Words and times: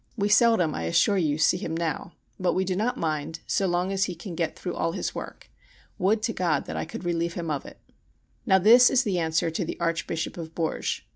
We 0.17 0.29
seldom, 0.29 0.73
I 0.73 0.85
assure 0.85 1.19
you, 1.19 1.37
see 1.37 1.57
him 1.57 1.77
now. 1.77 2.13
But 2.39 2.53
we 2.53 2.65
do 2.65 2.75
not 2.75 2.97
mind 2.97 3.41
so 3.45 3.67
long 3.67 3.91
as 3.91 4.05
he 4.05 4.15
can 4.15 4.33
get 4.33 4.57
through 4.57 4.73
all 4.73 4.93
his 4.93 5.13
work. 5.13 5.47
Would 5.99 6.23
to 6.23 6.33
God 6.33 6.65
that 6.65 6.75
I 6.75 6.85
could 6.85 7.03
relieve 7.05 7.35
him 7.35 7.51
of 7.51 7.67
it! 7.67 7.77
Now 8.43 8.57
this 8.57 8.89
is 8.89 9.03
the 9.03 9.19
answer 9.19 9.51
to 9.51 9.63
the 9.63 9.79
Archbishop 9.79 10.37
of 10.37 10.55
Bourges. 10.55 11.01